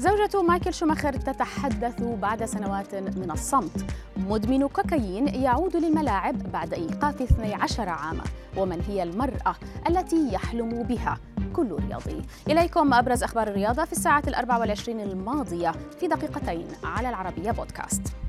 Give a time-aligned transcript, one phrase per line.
[0.00, 3.84] زوجة مايكل شوماخر تتحدث بعد سنوات من الصمت.
[4.16, 8.24] مدمن كوكايين يعود للملاعب بعد إيقاف 12 عاما
[8.56, 9.54] ومن هي المرأة
[9.88, 11.18] التي يحلم بها
[11.52, 17.50] كل رياضي؟ إليكم أبرز أخبار الرياضة في الساعة الأربع والعشرين الماضية في دقيقتين على العربية
[17.50, 18.19] بودكاست.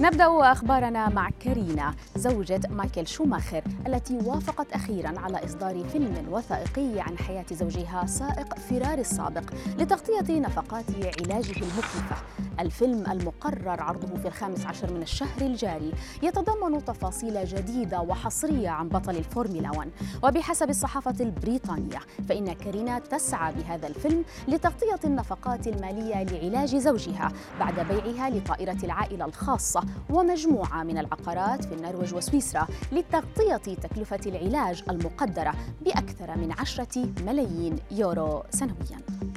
[0.00, 7.18] نبدأ أخبارنا مع كارينا زوجة مايكل شوماخر التي وافقت أخيرا على إصدار فيلم وثائقي عن
[7.18, 9.42] حياة زوجها سائق فيراري السابق
[9.78, 12.16] لتغطية نفقات علاجه المكلفة
[12.60, 15.92] الفيلم المقرر عرضه في الخامس عشر من الشهر الجاري
[16.22, 19.90] يتضمن تفاصيل جديدة وحصرية عن بطل الفورمولا 1
[20.22, 28.30] وبحسب الصحافة البريطانية فإن كارينا تسعى بهذا الفيلم لتغطية النفقات المالية لعلاج زوجها بعد بيعها
[28.30, 36.52] لطائرة العائلة الخاصة ومجموعة من العقارات في النرويج وسويسرا لتغطية تكلفة العلاج المقدرة بأكثر من
[36.58, 39.27] عشرة ملايين يورو سنوياً.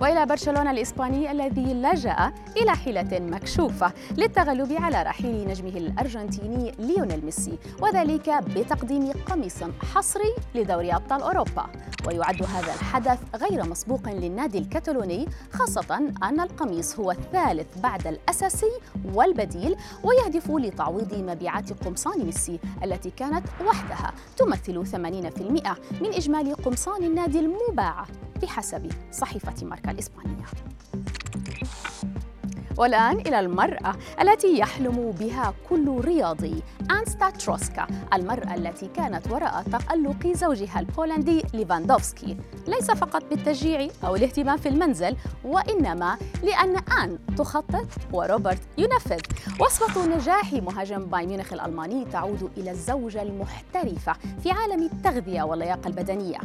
[0.00, 7.58] وإلى برشلونة الإسباني الذي لجأ إلى حيلة مكشوفة للتغلب على رحيل نجمه الأرجنتيني ليونيل ميسي
[7.82, 9.62] وذلك بتقديم قميص
[9.94, 11.66] حصري لدوري أبطال أوروبا.
[12.06, 18.70] ويعد هذا الحدث غير مسبوق للنادي الكتالوني خاصة أن القميص هو الثالث بعد الأساسي
[19.14, 24.96] والبديل ويهدف لتعويض مبيعات قمصان ميسي التي كانت وحدها تمثل 80%
[26.00, 28.06] من إجمالي قمصان النادي المباعه
[28.42, 29.89] بحسب صحيفة ماركا.
[29.90, 30.44] الإسبانية.
[32.78, 40.26] والآن إلى المرأة التي يحلم بها كل رياضي أنستا تروسكا المرأة التي كانت وراء تألق
[40.26, 42.36] زوجها البولندي ليفاندوفسكي.
[42.68, 49.20] ليس فقط بالتشجيع أو الاهتمام في المنزل وإنما لأن آن تخطط وروبرت ينفذ
[49.60, 56.38] وصفة نجاح مهاجم بايرن ميونخ الألماني تعود إلى الزوجة المحترفة في عالم التغذية واللياقة البدنية.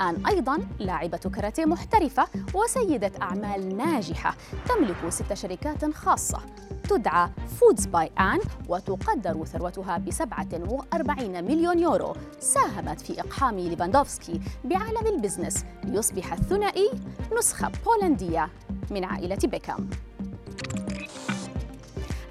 [0.00, 4.36] آن أيضا لاعبة كاراتيه محترفة وسيدة أعمال ناجحة
[4.68, 6.40] تملك ست شركات خاصة.
[6.88, 7.30] تدعى
[7.60, 12.16] Foods by Ann وتقدر ثروتها ب 47 مليون يورو.
[12.40, 16.90] ساهمت في إقحام ليفاندوفسكي بعالم البزنس ليصبح الثنائي
[17.38, 18.50] نسخة بولندية
[18.90, 19.90] من عائلة بيكام.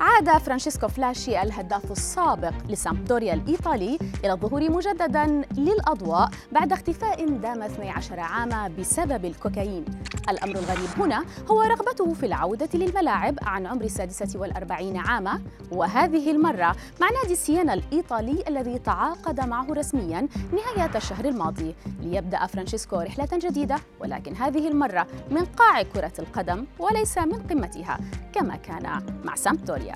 [0.06, 8.20] عاد فرانشيسكو فلاشي الهداف السابق لسامبدوريا الإيطالي إلى الظهور مجددا للأضواء بعد اختفاء دام 12
[8.20, 9.86] عاما بسبب الكوكايين.
[10.30, 15.41] الأمر الغريب هنا هو رغبته في العودة للملاعب عن عمر السادسة والأربعين عاما
[15.72, 21.75] وهذه المرة مع نادي سيانا الإيطالي الذي تعاقد معه رسميا نهاية الشهر الماضي.
[22.02, 28.00] ليبدأ فرانشيسكو رحلة جديدة ولكن هذه المرة من قاع كرة القدم وليس من قمتها
[28.34, 29.96] كما كان مع سامبدوريا